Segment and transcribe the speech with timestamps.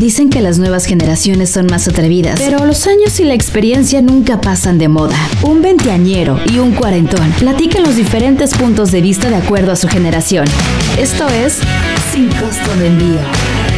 [0.00, 4.40] Dicen que las nuevas generaciones son más atrevidas, pero los años y la experiencia nunca
[4.40, 5.14] pasan de moda.
[5.42, 9.88] Un veinteañero y un cuarentón platican los diferentes puntos de vista de acuerdo a su
[9.88, 10.46] generación.
[10.98, 11.58] Esto es
[12.14, 13.69] Sin Costo de Envío.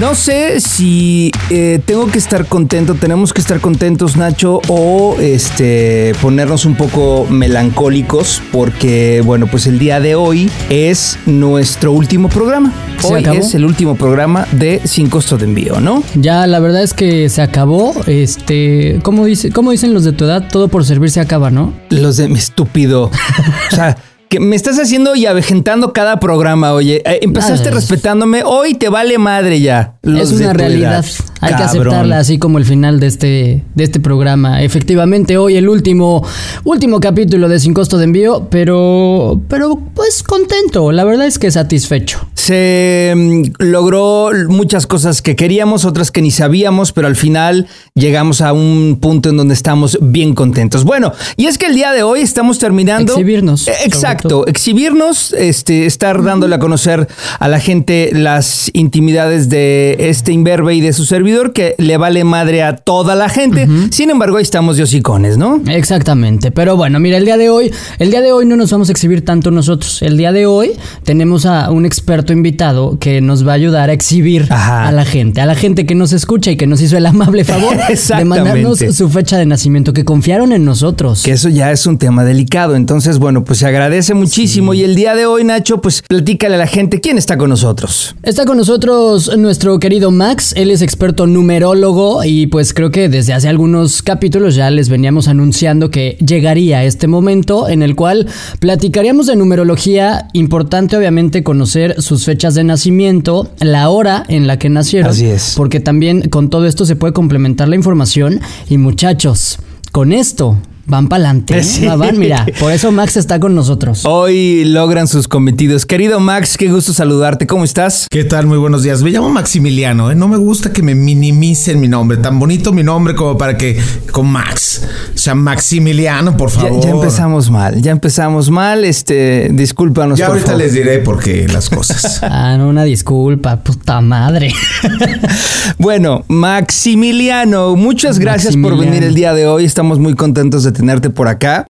[0.00, 6.14] No sé si eh, tengo que estar contento, tenemos que estar contentos, Nacho, o este
[6.22, 12.72] ponernos un poco melancólicos, porque bueno, pues el día de hoy es nuestro último programa.
[12.98, 13.40] ¿Se Hoy acabó?
[13.40, 16.02] es el último programa de Sin Costo de Envío, ¿no?
[16.14, 17.94] Ya, la verdad es que se acabó.
[18.06, 20.48] Este, ¿cómo, dice, ¿cómo dicen los de tu edad?
[20.50, 21.74] Todo por servir se acaba, ¿no?
[21.90, 23.10] Los de mi estúpido.
[23.72, 23.98] o sea,
[24.30, 27.02] que me estás haciendo y avejentando cada programa, oye.
[27.04, 29.96] Eh, empezaste es- respetándome, hoy te vale madre ya.
[30.02, 31.04] Los es una realidad.
[31.04, 31.04] edad.
[31.40, 34.62] Hay que aceptarla así como el final de este, de este programa.
[34.62, 36.22] Efectivamente, hoy el último,
[36.64, 40.92] último capítulo de Sin Costo de Envío, pero, pero pues contento.
[40.92, 42.28] La verdad es que satisfecho.
[42.34, 48.40] Se mm, logró muchas cosas que queríamos, otras que ni sabíamos, pero al final llegamos
[48.40, 50.84] a un punto en donde estamos bien contentos.
[50.84, 53.12] Bueno, y es que el día de hoy estamos terminando.
[53.12, 59.96] Exhibirnos, Eh, Exacto, exhibirnos, este, estar dándole a conocer a la gente las intimidades de
[59.98, 63.68] este imberbe y de su servidor que le vale madre a toda la gente.
[63.90, 65.60] Sin embargo, ahí estamos de hocicones, ¿no?
[65.68, 68.88] Exactamente, pero bueno, mira, el día de hoy, el día de hoy no nos vamos
[68.88, 70.02] a exhibir tanto nosotros.
[70.02, 70.72] El día de hoy
[71.04, 74.88] tenemos a un experto invitado que nos va a ayudar a exhibir Ajá.
[74.88, 77.44] a la gente, a la gente que nos escucha y que nos hizo el amable
[77.44, 77.76] favor
[78.16, 81.22] de mandarnos su fecha de nacimiento, que confiaron en nosotros.
[81.22, 82.74] Que eso ya es un tema delicado.
[82.74, 84.74] Entonces, bueno, pues se agradece muchísimo.
[84.74, 88.16] Y el día de hoy, Nacho, pues platícale a la gente quién está con nosotros.
[88.24, 93.32] Está con nosotros nuestro querido Max, él es experto numerólogo y pues creo que desde
[93.32, 98.26] hace algunos capítulos ya les veníamos anunciando que llegaría este momento en el cual
[98.60, 104.68] platicaríamos de numerología, importante obviamente conocer sus fechas de nacimiento, la hora en la que
[104.68, 105.54] nacieron, Así es.
[105.56, 109.58] porque también con todo esto se puede complementar la información y muchachos,
[109.92, 111.86] con esto van para adelante, Sí.
[111.96, 114.02] van, mira, por eso Max está con nosotros.
[114.04, 115.86] Hoy logran sus cometidos.
[115.86, 117.46] Querido Max, qué gusto saludarte.
[117.46, 118.06] ¿Cómo estás?
[118.10, 118.46] ¿Qué tal?
[118.46, 119.02] Muy buenos días.
[119.02, 120.14] Me llamo Maximiliano, ¿eh?
[120.14, 122.18] No me gusta que me minimicen mi nombre.
[122.18, 123.78] Tan bonito mi nombre como para que
[124.12, 124.82] con Max.
[125.14, 126.82] O sea, Maximiliano, por favor.
[126.82, 128.84] ya empezamos mal, ya empezamos mal.
[128.84, 130.18] Este, discúlpanos.
[130.18, 130.62] Ya por ahorita favor.
[130.64, 132.20] les diré por qué las cosas.
[132.32, 134.52] Ah, no, una disculpa, puta madre.
[135.78, 139.64] Bueno, Maximiliano, muchas gracias por venir el día de hoy.
[139.64, 141.66] Estamos muy contentos de tenerte por acá.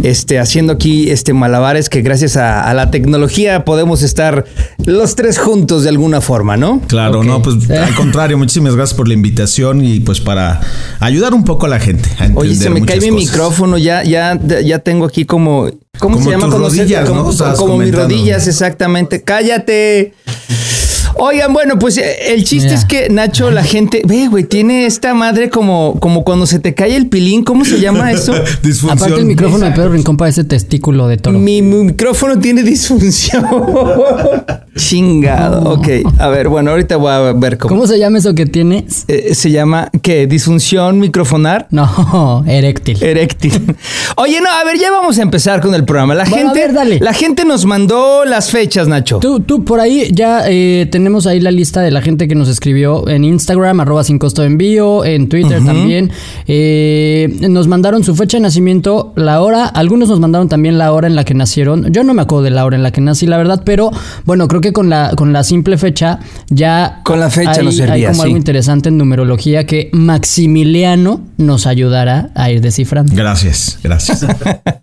[0.00, 4.44] Este, haciendo aquí este malabares que gracias a, a la tecnología podemos estar
[4.84, 6.80] los tres juntos de alguna forma, ¿no?
[6.86, 10.60] Claro, no, pues al contrario, muchísimas gracias por la invitación y pues para
[11.00, 12.08] ayudar un poco a la gente.
[12.20, 15.68] A Oye, se me cae mi micrófono, ya, ya, ya tengo aquí como.
[15.98, 16.44] ¿Cómo Como se llama?
[16.44, 19.24] tus cuando se- rodillas, como, como mis rodillas, exactamente.
[19.24, 20.14] ¡Cállate!
[21.18, 22.78] Oigan, bueno, pues eh, el chiste Mira.
[22.78, 26.74] es que Nacho, la gente, ve, güey, tiene esta madre como, como cuando se te
[26.74, 28.32] cae el pilín, ¿cómo se llama eso?
[28.62, 28.98] Disfunción.
[28.98, 31.38] Aparte el micrófono de Pedro Rincón parece testículo de toro.
[31.38, 33.44] Mi, mi micrófono tiene disfunción.
[34.78, 35.70] Chingado.
[35.72, 37.74] Ok, a ver, bueno, ahorita voy a ver cómo.
[37.74, 39.04] ¿Cómo se llama eso que tienes?
[39.08, 40.26] Eh, se llama, ¿qué?
[40.26, 41.66] ¿Disfunción microfonar?
[41.70, 43.02] No, eréctil.
[43.02, 43.76] Eréctil.
[44.16, 46.14] Oye, no, a ver, ya vamos a empezar con el programa.
[46.14, 46.98] La Bueno, a gente, ver, dale.
[47.00, 49.18] la gente nos mandó las fechas, Nacho.
[49.18, 52.48] Tú, tú por ahí ya eh, tenemos ahí la lista de la gente que nos
[52.48, 56.10] escribió en Instagram, arroba sin costo de envío, en Twitter también.
[56.46, 61.06] Eh, nos mandaron su fecha de nacimiento, la hora, algunos nos mandaron también la hora
[61.08, 61.92] en la que nacieron.
[61.92, 63.90] Yo no me acuerdo de la hora en la que nací, la verdad, pero
[64.24, 66.18] bueno, creo que con la, con la simple fecha
[66.48, 67.00] ya...
[67.04, 68.22] Con la fecha hay, nos servía, Hay como sí.
[68.22, 73.14] algo interesante en numerología que Maximiliano nos ayudará a ir descifrando.
[73.14, 74.26] Gracias, gracias.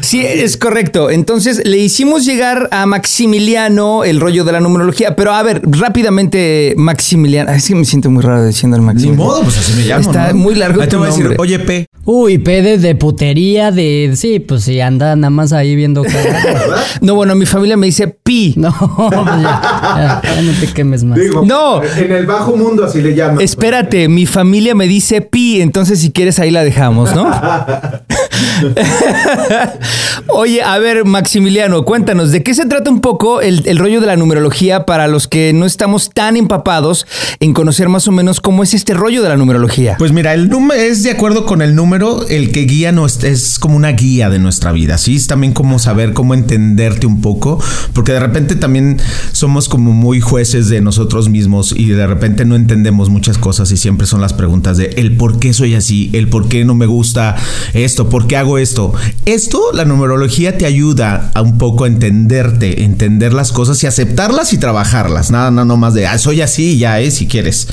[0.00, 1.10] Sí, es correcto.
[1.10, 5.16] Entonces le hicimos llegar a Maximiliano el rollo de la numerología.
[5.16, 7.50] Pero a ver, rápidamente, Maximiliano.
[7.50, 9.24] Ay, Es que me siento muy raro diciendo el Ni Maximiliano.
[9.24, 10.00] modo, pues así me llamo.
[10.00, 10.38] Está ¿no?
[10.38, 11.40] muy largo Ahí te tu voy a decir, nombre.
[11.42, 11.86] oye, P.
[12.04, 14.12] Uy, P de putería, de...
[14.16, 16.02] Sí, pues sí, anda nada más ahí viendo...
[17.00, 18.54] No, bueno, mi familia me dice Pi.
[18.56, 21.18] No, pues ya, ya, ya no te quemes más.
[21.44, 21.82] No.
[21.82, 23.40] En el bajo mundo así le llaman.
[23.40, 27.30] Espérate, mi familia me dice Pi, entonces si quieres ahí la dejamos, ¿no?
[30.28, 34.16] Oye, a ver, Maximiliano, cuéntanos, ¿de qué se trata un poco el, rollo de la
[34.16, 37.06] numerología para los que no estamos tan empapados
[37.40, 39.96] en conocer más o menos cómo es este rollo de la numerología?
[39.98, 43.58] Pues mira, el número es de acuerdo con el número, el que guía nos, es
[43.58, 45.16] como una guía de nuestra vida, ¿sí?
[45.16, 47.62] Es también como saber cómo entenderte un poco,
[47.92, 49.00] porque de repente también
[49.32, 53.76] somos como muy jueces de nosotros mismos y de repente no entendemos muchas cosas y
[53.76, 56.86] siempre son las preguntas de el por qué soy así, el por qué no me
[56.86, 57.36] gusta
[57.74, 58.92] esto, por ¿Por qué hago esto?
[59.26, 64.52] Esto, la numerología te ayuda a un poco a entenderte, entender las cosas y aceptarlas
[64.52, 65.32] y trabajarlas.
[65.32, 67.66] Nada, no, no más de, ah, soy así, ya es, si quieres.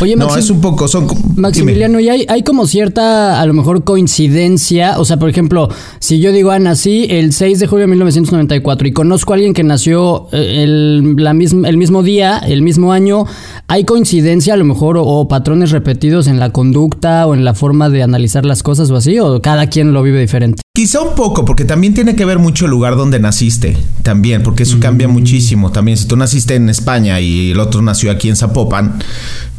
[0.00, 1.08] Oye, no, Maxim- es un poco, son...
[1.34, 5.00] Maximiliano, y hay, hay como cierta, a lo mejor, coincidencia.
[5.00, 5.68] O sea, por ejemplo,
[5.98, 9.54] si yo digo, ah, nací el 6 de julio de 1994 y conozco a alguien
[9.54, 13.24] que nació eh, el, la misma, el mismo día, el mismo año,
[13.66, 17.54] ¿hay coincidencia a lo mejor o, o patrones repetidos en la conducta o en la
[17.54, 19.18] forma de analizar las cosas o así?
[19.18, 20.62] ¿O cada quien lo vive diferente?
[20.74, 24.64] Quizá un poco, porque también tiene que ver mucho el lugar donde naciste, también, porque
[24.64, 24.80] eso Mm.
[24.80, 25.72] cambia muchísimo.
[25.72, 28.98] También, si tú naciste en España y el otro nació aquí en Zapopan,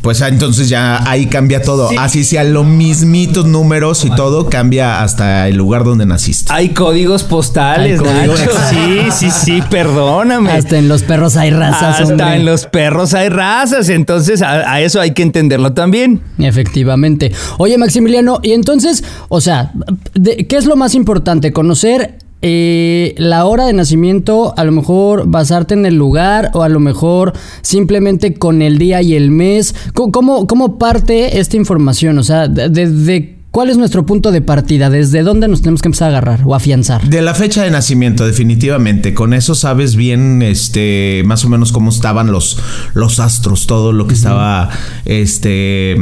[0.08, 1.90] pues ah, entonces ya ahí cambia todo.
[2.00, 6.50] Así sea los mismitos números y todo, cambia hasta el lugar donde naciste.
[6.54, 8.40] Hay códigos postales, Hay códigos.
[8.40, 8.52] Nacho.
[8.70, 10.52] Sí, sí, sí, perdóname.
[10.54, 12.36] Hasta en los perros hay razas, Hasta hombre.
[12.36, 16.22] en los perros hay razas, entonces a, a eso hay que entenderlo también.
[16.40, 17.34] Efectivamente.
[17.58, 19.74] Oye, Maximiliano, y entonces, o sea,
[20.14, 21.52] de- ¿qué es lo más importante?
[21.52, 26.70] Conocer eh, la hora de nacimiento, a lo mejor basarte en el lugar o a
[26.70, 29.74] lo mejor simplemente con el día y el mes.
[29.94, 32.18] ¿Cómo, cómo parte esta información?
[32.20, 34.92] O sea, de, de- ¿cuál es nuestro punto de partida?
[34.92, 37.10] ¿Desde dónde nos tenemos que empezar a agarrar o afianzar?
[37.10, 39.16] De la fecha de nacimiento, definitivamente.
[39.16, 42.60] Con eso sabes bien, este, más o menos cómo estaban los,
[42.94, 44.70] los astros, todo lo que estaba,
[45.06, 45.96] este,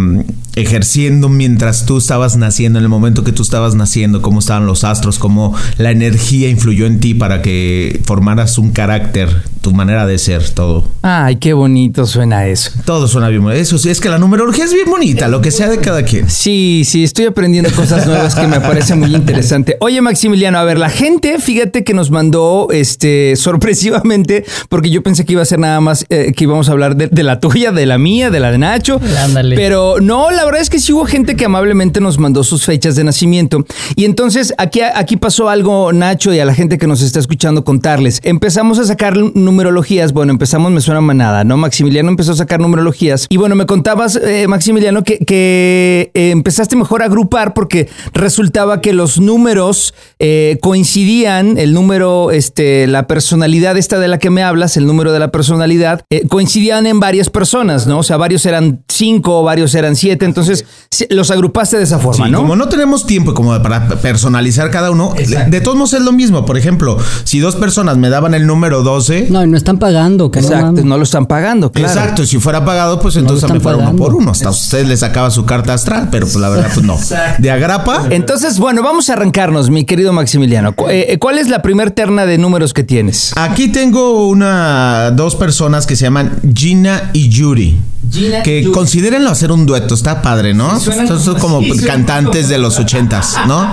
[0.56, 4.84] ejerciendo mientras tú estabas naciendo, en el momento que tú estabas naciendo, cómo estaban los
[4.84, 10.18] astros, cómo la energía influyó en ti para que formaras un carácter, tu manera de
[10.18, 10.88] ser, todo.
[11.02, 12.72] Ay, qué bonito suena eso.
[12.86, 13.44] Todo suena bien.
[13.44, 13.62] bonito.
[13.62, 16.30] Eso sí, es que la numerología es bien bonita, lo que sea de cada quien.
[16.30, 19.78] Sí, sí, estoy aprendiendo cosas nuevas que me parece muy interesante.
[19.82, 25.26] Oye, Maximiliano, a ver, la gente, fíjate que nos mandó, este, sorpresivamente, porque yo pensé
[25.26, 27.72] que iba a ser nada más, eh, que íbamos a hablar de, de la tuya,
[27.72, 29.00] de la mía, de la de Nacho.
[29.24, 29.56] Ándale.
[29.56, 32.96] Pero no, la verdad es que sí hubo gente que amablemente nos mandó sus fechas
[32.96, 33.66] de nacimiento.
[33.96, 37.64] Y entonces aquí, aquí pasó algo, Nacho, y a la gente que nos está escuchando
[37.64, 38.20] contarles.
[38.24, 40.14] Empezamos a sacar numerologías.
[40.14, 41.58] Bueno, empezamos, me suena manada, ¿no?
[41.58, 43.28] Maximiliano empezó a sacar numerologías.
[43.30, 48.82] Y bueno, me contabas, eh, Maximiliano, que, que, eh, empezaste mejor a agrupar porque resultaba
[48.82, 54.44] que los números eh, coincidían, el número, este, la personalidad esta de la que me
[54.44, 58.00] hablas, el número de la personalidad, eh, coincidían en varias personas, ¿no?
[58.00, 60.66] O sea, varios eran cinco, varios eran siete, entonces
[61.10, 62.40] los agrupaste de esa forma, Sí, ¿no?
[62.40, 65.14] Como no tenemos tiempo como para personalizar cada uno,
[65.48, 66.46] de todos modos es lo mismo.
[66.46, 70.30] Por ejemplo, si dos personas me daban el número 12, No, y no están pagando,
[70.32, 71.88] que no Exacto, no lo están pagando, claro.
[71.88, 74.32] Exacto, si fuera pagado, pues lo entonces me fuera uno por uno.
[74.32, 76.98] Hasta usted le sacaba su carta astral, pero pues la verdad, pues no.
[77.40, 80.76] De agrapa, Entonces, bueno, vamos a arrancarnos, mi querido Maximiliano.
[80.76, 83.32] Cu- eh, ¿Cuál es la primer terna de números que tienes?
[83.38, 87.78] aquí tengo una dos personas que se llaman Gina y Yuri.
[88.12, 88.74] Gina y que Yuri.
[88.74, 90.80] considérenlo hacer un dueto, está padre, ¿no?
[90.80, 93.64] Sí, suena Estos son como- sí, cantantes de los ochentas, ¿no?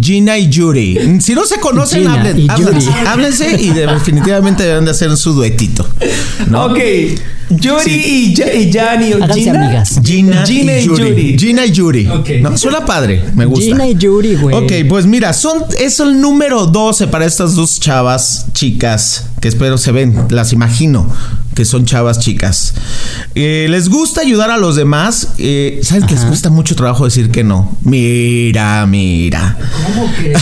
[0.00, 1.20] Gina y Yuri.
[1.20, 3.06] Si no se conocen, Gina hablen, y háblense, Yuri.
[3.08, 5.84] háblense y de- definitivamente deben de hacer su duetito.
[6.48, 6.66] ¿no?
[6.66, 6.78] Ok,
[7.50, 9.64] Yuri y, Ja- y Jani o Gina.
[9.64, 10.00] amigas.
[10.04, 11.36] Gina, Gina y y Yuri.
[11.38, 12.06] Gina y Yuri.
[12.08, 12.28] Ok.
[12.40, 13.64] No, suena padre, me gusta.
[13.64, 14.54] Gina y Yuri, güey.
[14.54, 19.76] Ok, pues mira, son, es el número 12 para estas dos chavas chicas que espero
[19.76, 21.10] se ven, las imagino
[21.54, 22.74] que son chavas chicas.
[23.34, 25.28] Eh, les gusta ayudar a los demás.
[25.38, 27.76] Eh, ¿Saben que les cuesta mucho trabajo decir que no?
[27.82, 29.56] Mira, mira.
[29.86, 30.32] ¿Cómo que?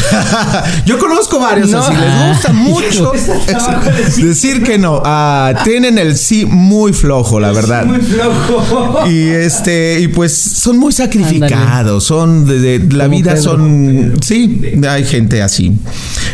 [0.86, 1.78] Yo conozco varios No.
[1.80, 3.12] así, les gusta mucho
[4.22, 5.02] decir que no.
[5.04, 7.84] Ah, tienen el sí muy flojo, la verdad.
[7.86, 9.06] Muy flojo.
[9.08, 13.42] Y este, y pues son muy sacrificados, son de, de- la Como vida Pedro.
[13.42, 15.72] son, sí, hay gente así.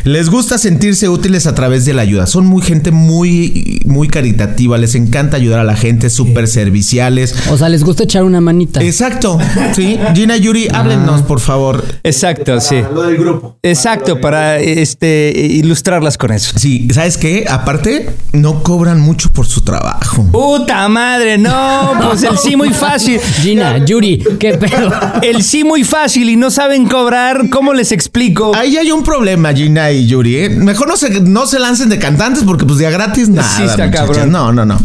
[0.04, 2.26] Les gusta sentirse útiles a través de la ayuda.
[2.26, 4.67] Son muy gente muy, muy caritativa.
[4.76, 7.34] Les encanta ayudar a la gente, súper serviciales.
[7.50, 8.82] O sea, les gusta echar una manita.
[8.82, 9.38] Exacto,
[9.74, 9.98] sí.
[10.14, 11.84] Gina Yuri, háblenos, por favor.
[12.02, 12.76] Exacto, sí.
[12.92, 13.56] Lo del grupo.
[13.62, 16.58] Exacto, para este ilustrarlas con eso.
[16.58, 17.46] Sí, ¿sabes qué?
[17.48, 20.24] Aparte, no cobran mucho por su trabajo.
[20.30, 23.20] Puta madre, no, pues el sí muy fácil.
[23.20, 24.90] Gina, Yuri, qué pedo.
[25.22, 28.54] El sí muy fácil y no saben cobrar, ¿cómo les explico?
[28.54, 30.36] Ahí hay un problema, Gina y Yuri.
[30.36, 30.50] ¿eh?
[30.50, 33.48] Mejor no se, no se lancen de cantantes porque pues de a gratis nada.
[33.56, 34.30] Sí está cabrón.
[34.30, 34.78] No, no, no.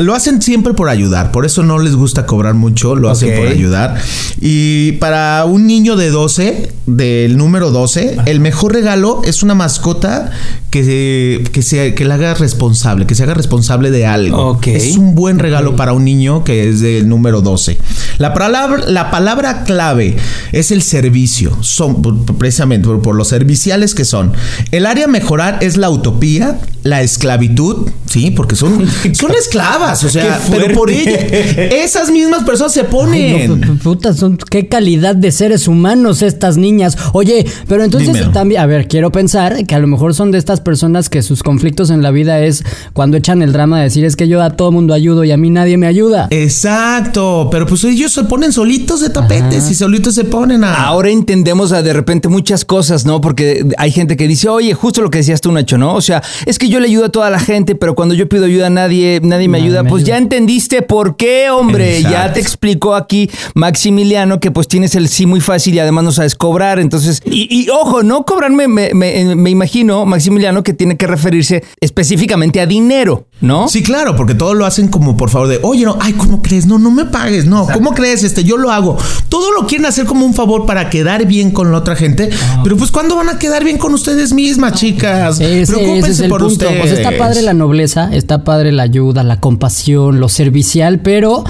[0.00, 1.32] Lo hacen siempre por ayudar.
[1.32, 2.94] Por eso no les gusta cobrar mucho.
[2.94, 4.00] Lo hacen por ayudar.
[4.40, 10.30] Y para un niño de 12, del número 12, el mejor regalo es una mascota
[10.70, 14.58] que, que, sea, que la haga responsable, que se haga responsable de algo.
[14.64, 17.78] Es un buen regalo para un niño que es del número 12.
[18.18, 20.16] La palabra, la palabra clave
[20.52, 21.56] es el servicio.
[21.62, 22.02] Son
[22.38, 24.32] precisamente por, por los serviciales que son.
[24.70, 30.08] El área a mejorar es la utopía, la esclavitud, sí, porque son, son esclavas, o
[30.08, 33.48] sea, pero por ella, esas mismas personas se Ay, ponen.
[33.48, 36.96] no, pu- pu- puta, son qué calidad de seres humanos estas niñas.
[37.12, 38.32] Oye, pero entonces Dímelo.
[38.32, 41.42] también, a ver, quiero pensar que a lo mejor son de estas personas que sus
[41.42, 44.50] conflictos en la vida es cuando echan el drama de decir es que yo a
[44.50, 46.28] todo mundo ayudo y a mí nadie me ayuda.
[46.30, 50.74] Exacto, pero pues ellos se ponen solitos de tapetes y solitos se ponen a...
[50.86, 53.20] Ahora entendemos de repente muchas cosas, ¿no?
[53.20, 55.94] Porque hay gente que dice, oye, justo lo que decías tú, Nacho, ¿no?
[55.94, 58.44] O sea, es que yo le ayudo a toda la gente, pero cuando yo pido
[58.46, 59.82] ayuda a nadie, nadie me Nadie ayuda.
[59.84, 60.14] me Pues ayuda.
[60.16, 62.02] ya entendiste por qué, hombre.
[62.02, 66.12] Ya te explicó aquí Maximiliano que pues tienes el sí muy fácil y además no
[66.12, 66.78] sabes cobrar.
[66.80, 71.64] Entonces, y, y ojo, no cobrarme, me, me- me imagino, Maximiliano, que tiene que referirse
[71.80, 73.68] específicamente a dinero, ¿no?
[73.68, 76.66] Sí, claro, porque todo lo hacen como por favor de, oye, no, ay, ¿cómo crees?
[76.66, 78.22] No, no me pagues, no, ¿cómo crees?
[78.24, 78.96] Este, yo lo hago.
[79.28, 82.30] Todo lo quieren hacer como un favor para quedar bien con la otra gente,
[82.62, 85.40] pero pues ¿cuándo van a quedar bien con ustedes mismas, chicas?
[85.40, 86.46] Ese, ese Preocúpense es por punto.
[86.64, 86.80] ustedes.
[86.80, 91.44] Pues está padre la nobleza, está padre la ayuda, la compasión, lo servicial, pero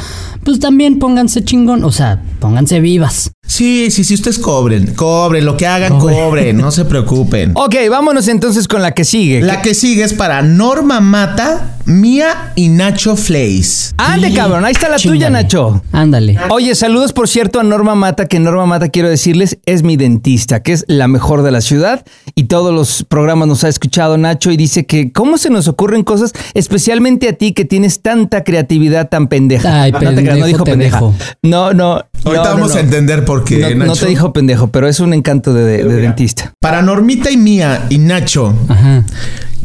[0.45, 3.33] pues también pónganse chingón, o sea, pónganse vivas.
[3.51, 6.15] Sí, sí, sí, ustedes cobren, cobren, lo que hagan, Cobre.
[6.15, 7.53] cobren, no se preocupen.
[7.61, 9.43] Ok, vámonos entonces con la que sigue.
[9.43, 13.93] La que sigue es para Norma Mata, Mía y Nacho Flays.
[13.97, 15.31] Ande, cabrón, ahí está la tuya.
[15.31, 15.83] Nacho.
[15.91, 16.39] Ándale.
[16.51, 20.63] Oye, saludos por cierto a Norma Mata, que Norma Mata quiero decirles es mi dentista,
[20.63, 22.05] que es la mejor de la ciudad
[22.37, 26.05] y todos los programas nos ha escuchado Nacho y dice que cómo se nos ocurren
[26.05, 29.83] cosas, especialmente a ti que tienes tanta creatividad tan pendeja.
[29.83, 31.01] Ay, No te creas, pendejo, no dijo te pendeja.
[31.43, 32.05] No, no.
[32.25, 32.77] Ahorita no, no, vamos no.
[32.77, 35.97] a entender por qué, No, te dijo pendejo, pero es un encanto de, de- de
[35.97, 36.53] dentista.
[36.61, 39.05] Para Normita y Mía y Nacho, Ajá.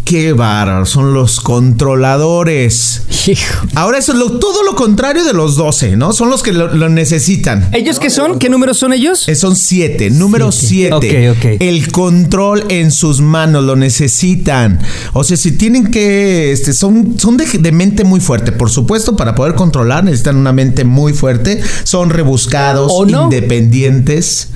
[0.05, 3.01] Qué bárbaro, son los controladores.
[3.27, 3.65] Hijo.
[3.73, 6.13] Ahora eso es lo- todo lo contrario de los 12, ¿no?
[6.13, 7.69] Son los que lo, lo necesitan.
[7.73, 8.37] ¿Ellos qué son?
[8.37, 9.27] ¿Qué números son ellos?
[9.27, 11.29] Eh, Son siete, número siete.
[11.31, 11.45] Ok, ok.
[11.59, 14.79] El control en sus manos lo necesitan.
[15.13, 18.51] O sea, si tienen que, este, son, son de, de mente muy fuerte.
[18.51, 21.59] Por supuesto, para poder controlar necesitan una mente muy fuerte.
[21.83, 23.23] Son rebuscados, ¿O no?
[23.23, 24.49] independientes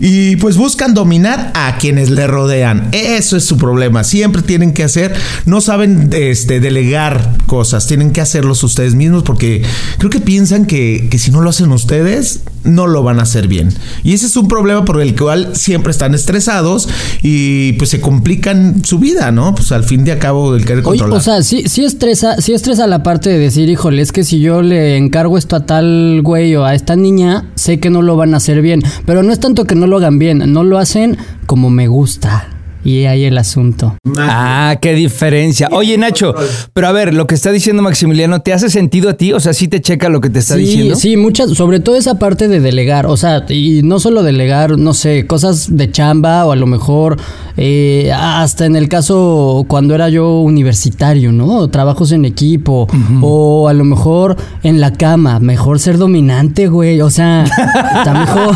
[0.00, 2.88] y pues buscan dominar a quienes le rodean.
[2.92, 4.04] Eso es su problema.
[4.04, 5.14] Siempre tienen que hacer,
[5.46, 7.86] no saben, este, delegar cosas.
[7.86, 9.62] Tienen que hacerlos ustedes mismos porque
[9.98, 13.46] creo que piensan que, que si no lo hacen ustedes no lo van a hacer
[13.46, 13.72] bien.
[14.02, 16.88] Y ese es un problema por el cual siempre están estresados
[17.22, 19.54] y pues se complican su vida, ¿no?
[19.54, 21.18] Pues al fin de cabo el querer Oye, controlar.
[21.18, 24.40] o sea, sí, sí estresa, sí estresa la parte de decir, híjole, es que si
[24.40, 28.16] yo le encargo esto a tal güey o a esta niña, sé que no lo
[28.16, 28.82] van a hacer bien.
[29.04, 32.53] Pero no es tanto que no lo hagan bien, no lo hacen como me gusta.
[32.84, 33.96] Y ahí el asunto.
[34.18, 35.68] Ah, qué diferencia.
[35.72, 36.34] Oye, Nacho,
[36.72, 39.32] pero a ver, lo que está diciendo Maximiliano, ¿te hace sentido a ti?
[39.32, 40.96] O sea, ¿sí te checa lo que te está sí, diciendo?
[40.96, 44.92] sí, muchas, sobre todo esa parte de delegar, o sea, y no solo delegar, no
[44.94, 47.16] sé, cosas de chamba o a lo mejor
[47.56, 51.68] eh, hasta en el caso cuando era yo universitario, ¿no?
[51.68, 52.86] Trabajos en equipo
[53.22, 58.54] o a lo mejor en la cama, mejor ser dominante, güey, o sea, está mejor.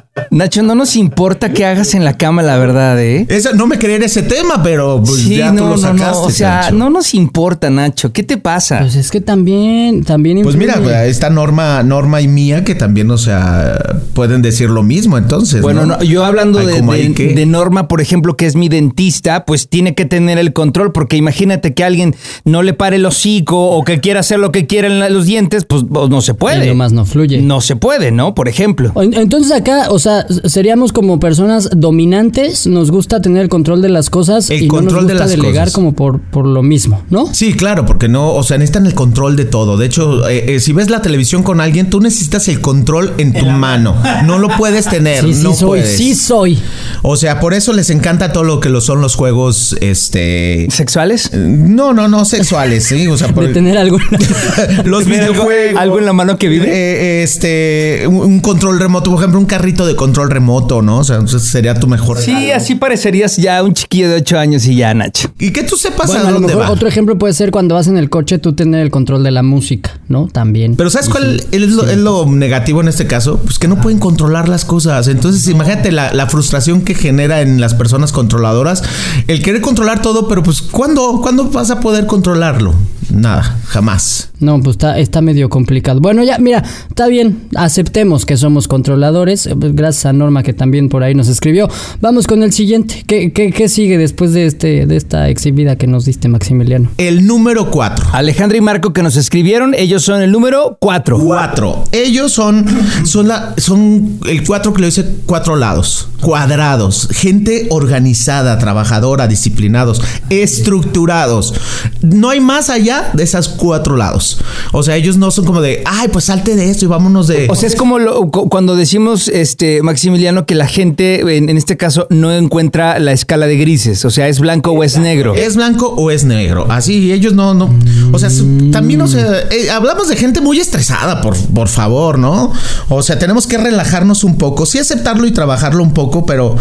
[0.30, 3.26] Nacho, no nos importa qué hagas en la cama, la verdad, ¿eh?
[3.28, 6.04] Esa- no me quería en ese tema, pero pues, sí, ya tú no, lo sacaste.
[6.04, 6.20] no.
[6.22, 6.74] O sea, Nacho.
[6.74, 8.12] no nos importa, Nacho.
[8.12, 8.80] ¿Qué te pasa?
[8.80, 10.94] Pues es que también, también Pues mira, influye.
[10.96, 13.78] güey, esta Norma, Norma y Mía que también, o sea,
[14.14, 15.62] pueden decir lo mismo, entonces.
[15.62, 15.96] Bueno, ¿no?
[15.98, 18.68] no, yo hablando de, como de- ahí que- de Norma, por ejemplo, que es mi
[18.68, 23.06] dentista, pues tiene que tener el control, porque imagínate que alguien no le pare el
[23.06, 26.20] hocico o que quiera hacer lo que quiera en la- los dientes, pues pues, no
[26.20, 26.66] se puede.
[26.66, 27.40] Y nomás no fluye.
[27.40, 28.34] No se puede, ¿no?
[28.34, 28.92] Por ejemplo.
[29.00, 30.07] Entonces acá, o sea,
[30.44, 34.80] seríamos como personas dominantes, nos gusta tener el control de las cosas El y no
[34.82, 35.74] nos de gusta las delegar cosas.
[35.74, 37.32] como por, por lo mismo, ¿no?
[37.34, 39.76] Sí, claro, porque no, o sea, necesitan el control de todo.
[39.76, 43.32] De hecho, eh, eh, si ves la televisión con alguien, tú necesitas el control en
[43.32, 43.96] tu mano.
[44.26, 45.96] No lo puedes tener, Sí, sí no soy, puedes.
[45.96, 46.58] sí soy.
[47.02, 51.30] O sea, por eso les encanta todo lo que lo son los juegos, este, ¿Sexuales?
[51.34, 53.98] no, no, no sexuales, sí, o sea, por De tener algo.
[54.84, 56.66] los ¿Tener algo- videojuegos, algo en la mano que vive?
[56.68, 60.98] Eh, este, un, un control remoto, por ejemplo, un carrito de control remoto, ¿no?
[61.00, 62.16] O sea, entonces sería tu mejor.
[62.18, 62.54] Sí, regalo.
[62.54, 65.30] así parecerías ya un chiquillo de 8 años y ya, Nacho.
[65.38, 66.70] Y que tú sepas Bueno, a a lo dónde mejor va.
[66.70, 69.42] otro ejemplo puede ser cuando vas en el coche tú tener el control de la
[69.42, 70.28] música, ¿no?
[70.28, 70.76] También.
[70.76, 71.90] Pero ¿sabes Y cuál sí, es, lo, sí.
[71.90, 73.38] es lo negativo en este caso?
[73.44, 75.08] Pues que no pueden controlar las cosas.
[75.08, 78.82] Entonces, imagínate la, la frustración que genera en las personas controladoras
[79.26, 82.74] el querer controlar todo, pero pues ¿cuándo, ¿cuándo vas a poder controlarlo?
[83.10, 84.27] Nada, jamás.
[84.40, 86.00] No, pues está, está medio complicado.
[86.00, 89.46] Bueno, ya, mira, está bien, aceptemos que somos controladores.
[89.46, 91.68] eh, pues, Gracias a Norma que también por ahí nos escribió.
[92.00, 93.04] Vamos con el siguiente.
[93.06, 96.90] ¿Qué, qué, qué sigue después de este de esta exhibida que nos diste, Maximiliano?
[96.98, 98.06] El número 4.
[98.12, 101.18] Alejandra y Marco que nos escribieron, ellos son el número 4.
[101.18, 101.84] Cuatro.
[101.92, 102.64] Ellos son,
[103.04, 110.00] son, la, son el cuatro que le dice cuatro lados, cuadrados, gente organizada, trabajadora, disciplinados,
[110.30, 111.54] estructurados.
[112.02, 114.27] No hay más allá de esas cuatro lados.
[114.72, 117.46] O sea, ellos no son como de, ay, pues salte de esto y vámonos de.
[117.50, 121.56] O sea, es como lo- cu- cuando decimos, este, Maximiliano, que la gente, en, en
[121.56, 124.04] este caso, no encuentra la escala de grises.
[124.04, 125.34] O sea, es blanco o es negro.
[125.34, 126.66] ¿Es blanco o es negro?
[126.70, 127.70] Así, ellos no, no.
[128.12, 128.30] O sea,
[128.72, 132.52] también, o sea, eh, hablamos de gente muy estresada, por, por favor, ¿no?
[132.88, 136.56] O sea, tenemos que relajarnos un poco, sí aceptarlo y trabajarlo un poco, pero,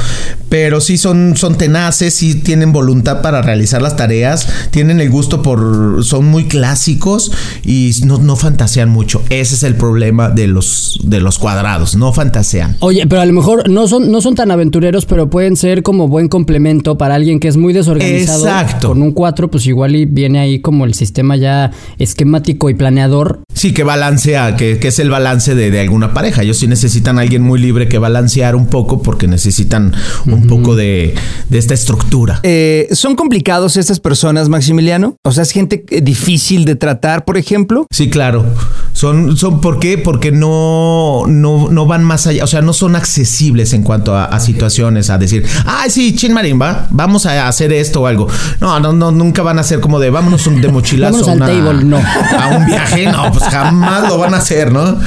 [0.49, 5.41] pero sí son, son tenaces, sí tienen voluntad para realizar las tareas, tienen el gusto
[5.41, 7.31] por, son muy clásicos
[7.63, 9.23] y no, no fantasean mucho.
[9.29, 12.77] Ese es el problema de los, de los cuadrados, no fantasean.
[12.79, 16.07] Oye, pero a lo mejor no son, no son tan aventureros, pero pueden ser como
[16.07, 18.47] buen complemento para alguien que es muy desorganizado.
[18.47, 18.89] Exacto.
[18.89, 23.41] Con un 4, pues igual y viene ahí como el sistema ya esquemático y planeador.
[23.53, 26.43] Sí, que balancea, que, que es el balance de, de alguna pareja.
[26.43, 29.93] Ellos sí necesitan a alguien muy libre que balancear un poco porque necesitan
[30.25, 31.15] un poco de,
[31.49, 32.39] de esta estructura.
[32.43, 35.17] Eh, ¿Son complicados estas personas, Maximiliano?
[35.23, 37.46] O sea, es gente eh, difícil de tratar, por ejemplo.
[37.91, 38.45] Sí, claro.
[38.93, 39.97] Son, son ¿por qué?
[39.97, 44.25] Porque no, no, no van más allá, o sea, no son accesibles en cuanto a,
[44.25, 48.27] a situaciones, a decir, ay, sí, Chin Marimba, vamos a hacer esto o algo.
[48.59, 51.41] No, no, no, nunca van a ser como de vámonos un- de mochilazo Vámonos al
[51.41, 51.97] a una- table, no.
[51.97, 54.97] a un viaje, no, pues jamás lo van a hacer, ¿no?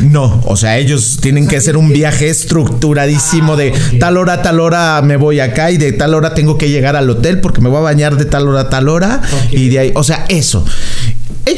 [0.00, 4.60] No, o sea, ellos tienen que hacer un viaje estructuradísimo de tal hora a tal
[4.60, 7.68] hora me voy acá y de tal hora tengo que llegar al hotel porque me
[7.68, 10.64] voy a bañar de tal hora a tal hora y de ahí, o sea, eso.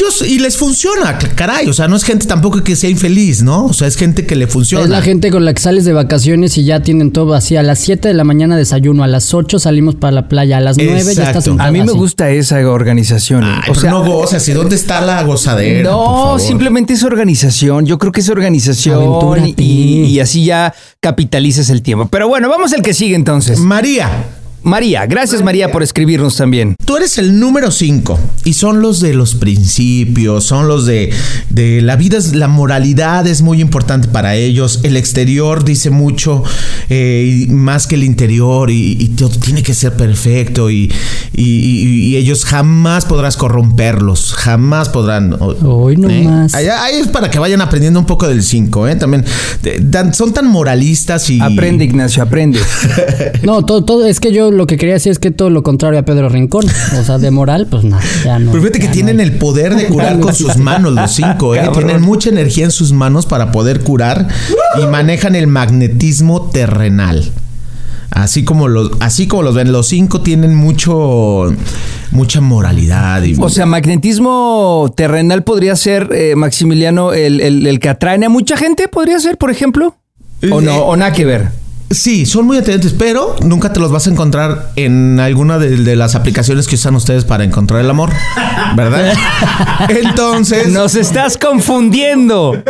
[0.02, 3.66] Ellos y les funciona, caray, o sea, no es gente tampoco que sea infeliz, ¿no?
[3.66, 4.85] O sea, es gente que le funciona.
[4.85, 7.56] Es la gente con la que sales de vacaciones y ya tienen todo así.
[7.56, 10.61] A las 7 de la mañana desayuno, a las 8 salimos para la playa, a
[10.61, 11.97] las 9 ya estás sentado A mí me así.
[11.97, 13.44] gusta esa organización.
[13.44, 15.88] Ay, o pero sea, no gozas, ¿y dónde está la gozadera?
[15.88, 17.87] No, simplemente es organización.
[17.87, 22.09] Yo creo que es organización y así ya capitalizas el tiempo.
[22.11, 23.59] Pero bueno, vamos al que sigue entonces.
[23.59, 24.11] María,
[24.64, 26.76] María, gracias María por escribirnos también.
[26.85, 31.11] Tú eres el número 5 y son los de los principios, son los de,
[31.50, 36.45] de la vida, es- la moralidad es muy importante para ellos, el exterior dice mucho
[36.90, 40.92] eh, más que el interior y, y todo tiene que ser perfecto y,
[41.35, 45.37] y- y- y ellos jamás podrás corromperlos, jamás podrán...
[45.64, 46.23] Hoy no ¿eh?
[46.23, 46.54] más.
[46.54, 48.95] Ahí, ahí es para que vayan aprendiendo un poco del 5, ¿eh?
[48.95, 49.25] También
[49.62, 51.40] de- son tan moralistas y...
[51.40, 52.61] Aprende, Ignacio, aprende.
[53.42, 55.99] No, todo, todo, es que yo lo que quería decir es que todo lo contrario
[55.99, 56.65] a Pedro Rincón.
[56.99, 58.51] O sea, de moral, pues nada, ya no.
[58.53, 61.59] Pero fíjate que tienen no el poder de curar con sus manos, los cinco, ¿eh?
[61.65, 61.85] Cabrón.
[61.87, 64.29] Tienen mucha energía en sus manos para poder curar
[64.81, 67.31] y manejan el magnetismo terrenal.
[68.11, 71.51] Así como los, así como los ven, los cinco tienen mucho,
[72.11, 77.88] mucha moralidad y O sea, magnetismo terrenal podría ser, eh, Maximiliano, el, el- el que
[77.88, 79.97] atrae a mucha gente, podría ser, por ejemplo.
[80.51, 81.49] O Eh, no, o nada que ver.
[81.92, 85.96] Sí, son muy atentos, pero nunca te los vas a encontrar en alguna de, de
[85.96, 88.11] las aplicaciones que usan ustedes para encontrar el amor,
[88.76, 89.12] ¿verdad?
[89.88, 92.62] Entonces, Nos estás confundiendo.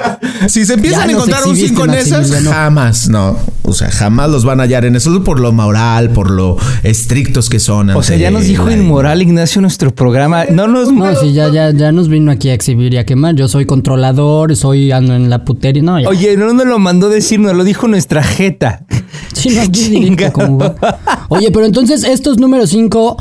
[0.48, 3.36] Si se empiezan Ya a encontrar un exhibiste, 5 en esas, jamás, no.
[3.64, 7.48] O sea, jamás los van a hallar en eso por lo moral, por lo estrictos
[7.48, 7.90] que son.
[7.90, 10.44] O sea, ya nos dijo la- inmoral Ignacio nuestro programa.
[10.46, 10.92] No nos...
[10.92, 13.34] No, sí, ya, ya, ya nos vino aquí a exhibir y a quemar.
[13.36, 15.82] Yo soy controlador, soy ando en la putería.
[15.82, 16.08] No, ya.
[16.08, 18.84] Oye, no nos lo mandó decir, nos lo dijo nuestra jeta.
[19.32, 20.00] Sí, no, aquí Chinga.
[20.00, 20.98] directo como va.
[21.28, 23.16] Oye, pero entonces estos números 5,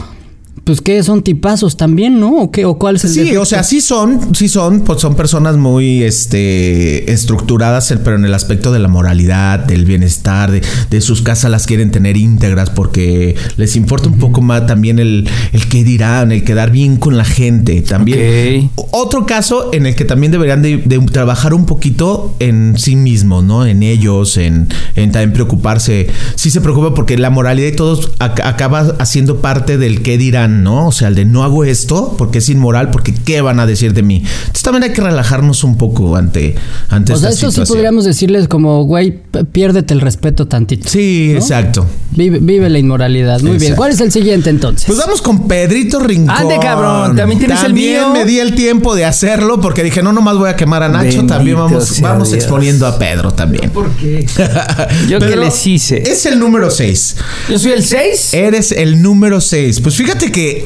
[0.63, 2.35] pues que son tipazos también, ¿no?
[2.37, 2.65] ¿O qué?
[2.65, 3.41] ¿O cuál es el Sí, defecto?
[3.41, 8.33] o sea, sí son, sí son, pues son personas muy este estructuradas, pero en el
[8.33, 13.35] aspecto de la moralidad, del bienestar, de, de sus casas las quieren tener íntegras porque
[13.57, 17.25] les importa un poco más también el, el qué dirán, el quedar bien con la
[17.25, 17.81] gente.
[17.81, 18.69] También.
[18.91, 23.43] Otro caso en el que también deberían de, de trabajar un poquito en sí mismos,
[23.43, 23.65] ¿no?
[23.65, 26.07] En ellos, en, en también preocuparse.
[26.35, 30.50] Sí se preocupa porque la moralidad y todo ac- acaba haciendo parte del qué dirán,
[30.51, 30.87] ¿no?
[30.87, 33.93] O sea, el de no hago esto porque es inmoral, porque qué van a decir
[33.93, 34.17] de mí.
[34.17, 36.55] Entonces también hay que relajarnos un poco ante,
[36.89, 37.75] ante O sea, esta esto sí situación.
[37.77, 39.19] podríamos decirles como, güey,
[39.51, 40.89] piérdete el respeto tantito.
[40.89, 41.39] Sí, ¿no?
[41.39, 41.85] exacto.
[42.11, 43.41] Vive, vive la inmoralidad.
[43.41, 43.75] Muy bien.
[43.75, 44.85] ¿Cuál es el siguiente entonces?
[44.85, 46.35] Pues vamos con Pedrito Rincón.
[46.35, 48.13] Ande, cabrón, ¿también tienes el También mío?
[48.13, 51.03] me di el tiempo de hacerlo porque dije, no, nomás voy a quemar a Nacho,
[51.05, 52.43] Bendito también vamos, sea vamos Dios.
[52.43, 53.69] exponiendo a Pedro también.
[53.69, 54.25] ¿Por qué?
[55.09, 56.01] Yo que les hice.
[56.09, 57.15] Es el número 6.
[57.49, 58.33] Yo soy el 6.
[58.33, 59.79] Eres el número 6.
[59.81, 60.65] Pues fíjate que que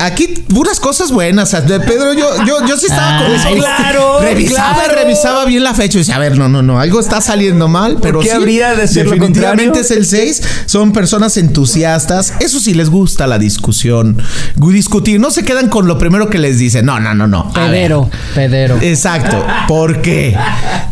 [0.00, 1.48] Aquí puras cosas buenas.
[1.48, 3.48] O sea, de Pedro, yo, yo, yo sí estaba con Ay, eso.
[3.64, 4.94] claro, Revisaba, claro.
[4.94, 7.98] revisaba bien la fecha y decía, a ver, no, no, no, algo está saliendo mal,
[8.00, 10.42] pero qué sí, habría de ser definitivamente es el 6.
[10.66, 12.34] Son personas entusiastas.
[12.40, 14.22] Eso sí les gusta la discusión.
[14.56, 15.18] Discutir.
[15.18, 16.86] No se quedan con lo primero que les dicen.
[16.86, 17.50] No, no, no, no.
[17.54, 17.70] A ver.
[17.78, 18.78] Pedero, pedero.
[18.80, 19.44] Exacto.
[19.66, 20.36] ¿Por qué?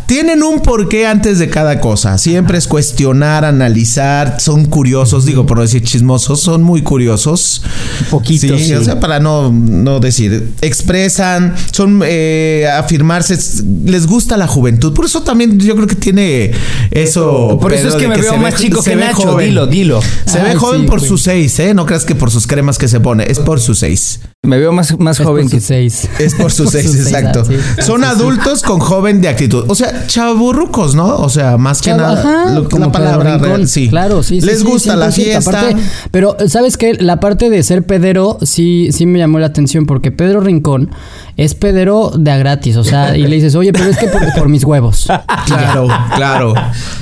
[0.07, 2.17] Tienen un porqué antes de cada cosa.
[2.17, 4.39] Siempre es cuestionar, analizar.
[4.39, 7.61] Son curiosos, digo, por no decir chismosos, son muy curiosos.
[8.09, 8.73] Poquito, Sí, sí.
[8.73, 10.51] o sea, para no, no decir.
[10.61, 13.37] Expresan, son eh, afirmarse,
[13.85, 14.93] les gusta la juventud.
[14.93, 16.51] Por eso también yo creo que tiene
[16.91, 17.57] eso.
[17.61, 19.23] Por eso es que me veo más ve- chico que Nacho.
[19.23, 19.47] joven.
[19.49, 19.99] Dilo, dilo.
[20.25, 21.73] Se ve joven sí, por sus seis, ¿eh?
[21.73, 24.19] No creas que por sus cremas que se pone, es por sus seis.
[24.47, 26.09] Me veo más, más Es por joven que sus seis.
[26.19, 27.45] Es por sus seis, exacto.
[27.45, 27.55] sí.
[27.85, 29.65] Son adultos con joven de actitud.
[29.67, 31.17] O sea, chaburrucos, ¿no?
[31.17, 32.13] O sea, más que nada.
[32.19, 33.49] ajá, lo- como la palabra Pedro Rincón.
[33.49, 33.89] real, sí.
[33.89, 35.11] Claro, sí, Les sí, gusta la 100%.
[35.13, 35.49] fiesta.
[35.59, 35.75] Aparte,
[36.11, 36.93] pero, ¿sabes qué?
[36.95, 40.89] La parte de ser pedero sí, sí me llamó la atención porque Pedro Rincón
[41.37, 42.75] es pedero de a gratis.
[42.77, 45.07] O sea, y le dices, oye, pero es que por, por mis huevos.
[45.47, 46.53] Claro, claro.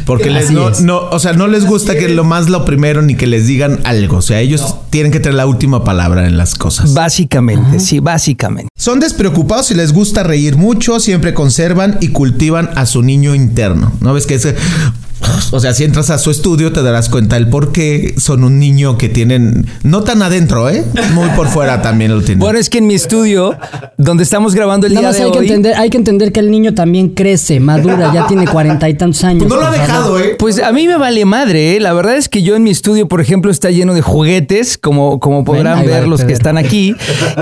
[0.06, 3.26] Porque les no, o sea, no les gusta que lo más lo primero ni que
[3.26, 4.18] les digan algo.
[4.18, 6.94] O sea, ellos tienen que tener la última palabra en las cosas.
[6.94, 8.70] Básicamente, sí, básicamente.
[8.78, 13.92] Son despreocupados y les gusta reír mucho, siempre conservan y cultivan a su niño interno.
[14.00, 14.48] ¿No ves que es...
[15.52, 18.60] O sea, si entras a su estudio te darás cuenta el por qué son un
[18.60, 19.66] niño que tienen...
[19.84, 20.84] No tan adentro, ¿eh?
[21.14, 22.40] Muy por fuera también lo tienen.
[22.40, 23.58] Bueno, es que en mi estudio,
[23.98, 26.32] donde estamos grabando el Nada día más de hay que, hoy, entender, hay que entender
[26.32, 29.44] que el niño también crece, madura, ya tiene cuarenta y tantos años.
[29.44, 30.36] Pues no lo ha dejado, ¿eh?
[30.38, 31.80] Pues a mí me vale madre, ¿eh?
[31.80, 35.20] La verdad es que yo en mi estudio, por ejemplo, está lleno de juguetes, como,
[35.20, 36.96] como podrán ver los que están aquí.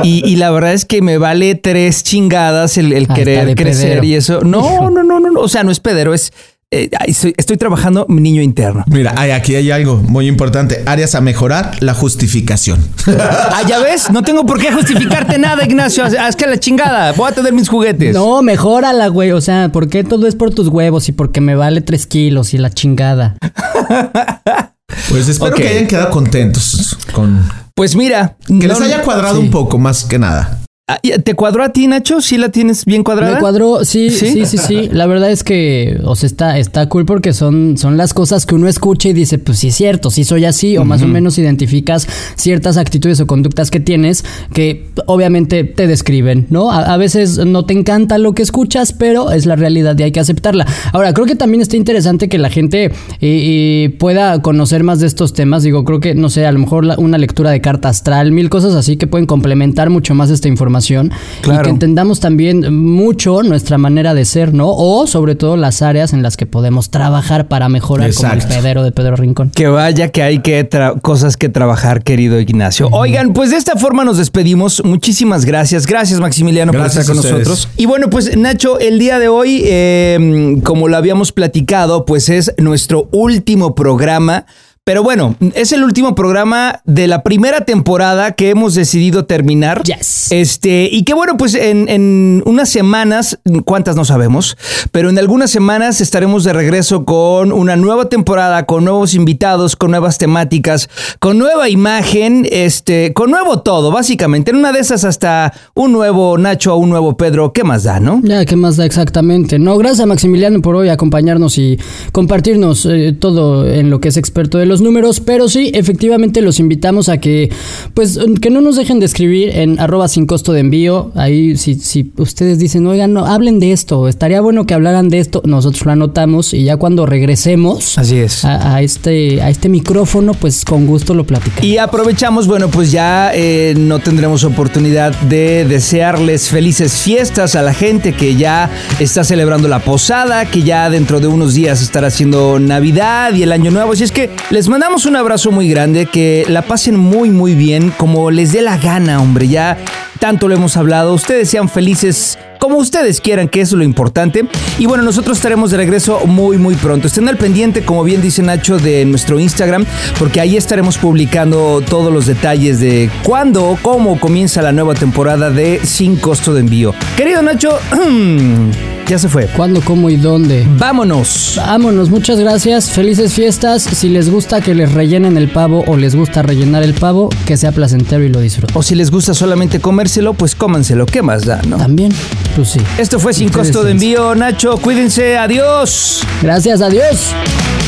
[0.03, 4.03] Y, y la verdad es que me vale tres chingadas el, querer crecer pedero.
[4.05, 4.41] y eso.
[4.41, 5.39] No, no, no, no, no.
[5.39, 6.33] O sea, no es pedero, es.
[6.73, 8.83] Eh, estoy, estoy trabajando mi niño interno.
[8.87, 10.83] Mira, hay- aquí hay algo muy importante.
[10.85, 12.79] Áreas a mejorar, la justificación.
[13.55, 16.03] Ah, ya ves, no tengo por qué justificarte nada, Ignacio.
[16.03, 17.11] Haz, que la chingada.
[17.13, 18.13] Voy a tener mis juguetes.
[18.15, 19.31] No, mejórala, güey.
[19.31, 22.53] O sea, ¿por qué todo es por tus huevos y porque me vale tres kilos
[22.53, 23.35] y la chingada?
[25.09, 27.43] Pues espero que hayan quedado contentos con...
[27.75, 28.35] Pues mira.
[28.47, 29.41] Que no- les haya cuadrado sí.
[29.45, 30.59] un poco, más que nada.
[30.85, 32.19] Ah, ¿Te cuadró a ti, Nacho?
[32.19, 33.35] ¿Sí la tienes bien cuadrada?
[33.35, 34.27] Me cuadró, sí, ¿Sí?
[34.33, 37.95] sí, sí, sí, La verdad es que, o sea, está, está cool porque son, son
[37.95, 40.83] las cosas que uno escucha y dice, pues sí es cierto, sí soy así, o
[40.83, 46.69] más o menos identificas ciertas actitudes o conductas que tienes que obviamente te describen, ¿no?
[46.69, 50.11] A, a veces no te encanta lo que escuchas, pero es la realidad y hay
[50.11, 50.67] que aceptarla.
[50.91, 52.91] Ahora, creo que también está interesante que la gente eh,
[53.21, 55.63] eh, pueda conocer más de estos temas.
[55.63, 58.49] Digo, creo que, no sé, a lo mejor la- una lectura de carta astral, mil
[58.49, 61.09] cosas así que pueden complementar mucho más esta información y
[61.41, 61.63] Claro.
[61.63, 64.69] que entendamos también mucho nuestra manera de ser, ¿no?
[64.69, 68.83] O sobre todo las áreas en las que podemos trabajar para mejorar como el pedero
[68.83, 69.49] de Pedro Rincón.
[69.51, 72.89] Que vaya que hay que tra- cosas que trabajar, querido Ignacio.
[72.91, 74.81] Oigan, pues de esta forma nos despedimos.
[74.85, 75.85] Muchísimas gracias.
[75.85, 77.69] Gracias, Maximiliano, Gracias por a estar con nosotros.
[77.77, 82.53] Y bueno, pues Nacho, el día de hoy, eh, como lo habíamos platicado, pues es
[82.57, 84.45] nuestro último programa.
[84.85, 89.81] Pero bueno, es el último programa de la primera temporada que hemos decidido terminar.
[89.83, 90.29] Yes.
[90.29, 94.57] Este, y que bueno, pues en, en unas semanas, cuántas no sabemos,
[94.91, 99.91] pero en algunas semanas estaremos de regreso con una nueva temporada, con nuevos invitados, con
[99.91, 104.51] nuevas temáticas, con nueva imagen, este, con nuevo todo, básicamente.
[104.51, 108.19] En una de esas hasta un nuevo Nacho un nuevo Pedro, ¿qué más da, no?
[108.21, 109.59] Ya, ¿qué más da exactamente?
[109.59, 111.79] No, gracias a Maximiliano por hoy acompañarnos y
[112.11, 116.59] compartirnos eh, todo en lo que es experto de los números, pero sí, efectivamente los
[116.59, 117.51] invitamos a que,
[117.93, 121.11] pues, que no nos dejen de escribir en arroba sin costo de envío.
[121.13, 125.19] Ahí, si, si ustedes dicen, oigan, no, hablen de esto, estaría bueno que hablaran de
[125.19, 128.43] esto, nosotros lo anotamos y ya cuando regresemos Así es.
[128.45, 131.63] a, a este, a este micrófono, pues con gusto lo platicamos.
[131.63, 137.75] Y aprovechamos, bueno, pues ya eh, no tendremos oportunidad de desearles felices fiestas a la
[137.75, 142.57] gente que ya está celebrando la posada, que ya dentro de unos días estará haciendo
[142.59, 143.93] Navidad y el Año Nuevo.
[143.93, 147.91] Así es que les mandamos un abrazo muy grande, que la pasen muy, muy bien,
[147.97, 149.47] como les dé la gana, hombre.
[149.47, 149.77] Ya
[150.19, 151.13] tanto lo hemos hablado.
[151.13, 154.45] Ustedes sean felices como ustedes quieran, que eso es lo importante.
[154.79, 157.07] Y bueno, nosotros estaremos de regreso muy, muy pronto.
[157.07, 159.85] Estén al pendiente, como bien dice Nacho, de nuestro Instagram,
[160.17, 165.81] porque ahí estaremos publicando todos los detalles de cuándo, cómo comienza la nueva temporada de
[165.83, 166.93] Sin Costo de Envío.
[167.17, 167.77] Querido Nacho,
[169.07, 169.47] ya se fue.
[169.47, 170.65] ¿Cuándo, cómo y dónde?
[170.77, 171.53] Vámonos.
[171.57, 173.83] Vámonos, muchas gracias, felices fiestas.
[173.83, 177.57] Si les gusta que les rellenen el pavo o les gusta rellenar el pavo, que
[177.57, 178.75] sea placentero y lo disfruten.
[178.77, 181.05] O si les gusta solamente comérselo, pues cómanselo.
[181.05, 181.77] ¿Qué más da, no?
[181.77, 182.11] También,
[182.55, 182.79] pues sí.
[182.97, 183.91] Esto fue Sin Costo de.
[183.91, 184.77] Envío, Nacho.
[184.77, 185.37] Cuídense.
[185.37, 186.21] Adiós.
[186.41, 187.33] Gracias, adiós.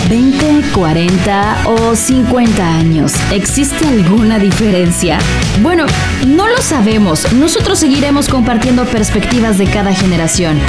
[0.09, 3.13] ¿20, 40 o 50 años?
[3.31, 5.17] ¿Existe alguna diferencia?
[5.61, 5.85] Bueno,
[6.27, 7.31] no lo sabemos.
[7.33, 10.59] Nosotros seguiremos compartiendo perspectivas de cada generación.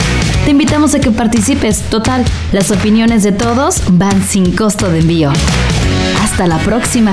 [0.44, 1.82] Te invitamos a que participes.
[1.82, 5.32] Total, las opiniones de todos van sin costo de envío.
[6.22, 7.12] Hasta la próxima.